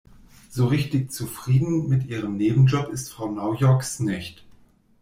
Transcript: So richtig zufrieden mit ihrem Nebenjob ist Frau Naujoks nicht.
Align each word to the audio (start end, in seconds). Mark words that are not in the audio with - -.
So 0.49 0.65
richtig 0.65 1.11
zufrieden 1.11 1.87
mit 1.87 2.07
ihrem 2.07 2.35
Nebenjob 2.37 2.89
ist 2.89 3.11
Frau 3.13 3.31
Naujoks 3.31 3.99
nicht. 3.99 4.43